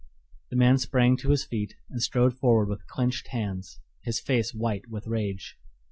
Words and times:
The 0.49 0.55
man 0.55 0.79
sprang 0.79 1.15
to 1.17 1.29
his 1.29 1.45
feet 1.45 1.75
and 1.91 2.01
strode 2.01 2.33
forward 2.35 2.69
with 2.69 2.87
clenched 2.87 3.27
hands, 3.27 3.79
his 4.01 4.19
face 4.19 4.51
white 4.51 4.89
with 4.89 5.05
rage. 5.05 5.59